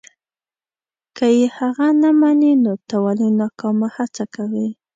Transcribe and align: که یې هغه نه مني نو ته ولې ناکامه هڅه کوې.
که 1.17 1.25
یې 1.37 1.45
هغه 1.57 1.87
نه 2.01 2.09
مني 2.21 2.53
نو 2.63 2.73
ته 2.87 2.95
ولې 3.03 3.27
ناکامه 3.39 3.87
هڅه 3.95 4.23
کوې. 4.35 4.67